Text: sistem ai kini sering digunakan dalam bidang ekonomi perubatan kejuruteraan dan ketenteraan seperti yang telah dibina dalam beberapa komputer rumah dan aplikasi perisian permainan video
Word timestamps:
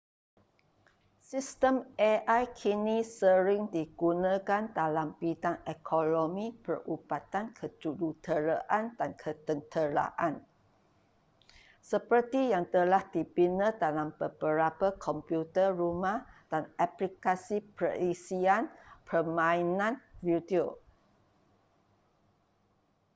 sistem 1.29 1.75
ai 2.35 2.45
kini 2.59 2.97
sering 3.17 3.63
digunakan 3.75 4.63
dalam 4.79 5.07
bidang 5.21 5.57
ekonomi 5.75 6.45
perubatan 6.63 7.45
kejuruteraan 7.57 8.85
dan 8.97 9.11
ketenteraan 9.21 10.33
seperti 11.89 12.41
yang 12.53 12.65
telah 12.75 13.03
dibina 13.13 13.67
dalam 13.83 14.07
beberapa 14.21 14.87
komputer 15.05 15.67
rumah 15.81 16.19
dan 16.51 16.63
aplikasi 16.85 17.57
perisian 17.77 18.63
permainan 19.09 19.93
video 20.27 20.65